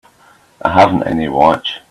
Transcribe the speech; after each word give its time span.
I 0.63 0.69
haven't 0.71 1.03
any 1.03 1.29
watch. 1.29 1.79